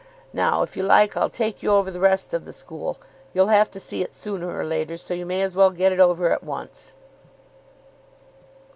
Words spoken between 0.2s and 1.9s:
Now, if you like, I'll take you